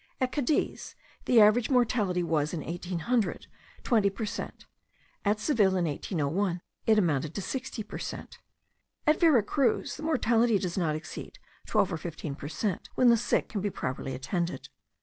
[0.19, 0.95] At Cadiz
[1.25, 3.45] the average mortality was, in 1800,
[3.83, 4.65] twenty per cent;
[5.23, 8.39] at Seville, in 1801, it amounted to sixty per cent.
[9.05, 11.37] At Vera Cruz the mortality does not exceed
[11.67, 14.69] twelve or fifteen per cent, when the sick can be properly attended.